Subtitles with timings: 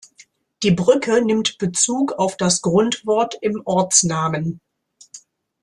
[0.63, 4.59] Die Brücke nimmt Bezug auf das Grundwort im Ortsnamen.